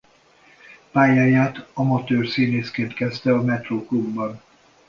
[0.91, 4.41] Pályáját amatőr színészként kezdte a Metró klubban.